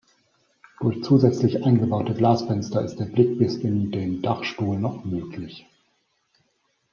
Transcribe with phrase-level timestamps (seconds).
[0.79, 5.67] Durch zusätzlich eingebaute Glasfenster ist der Blick bis in den Dachstuhl noch möglich.